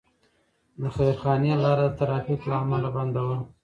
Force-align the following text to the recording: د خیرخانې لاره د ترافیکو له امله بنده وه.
د 0.79 0.81
خیرخانې 0.95 1.53
لاره 1.63 1.87
د 1.89 1.93
ترافیکو 1.99 2.45
له 2.51 2.55
امله 2.63 2.89
بنده 2.95 3.21
وه. 3.27 3.37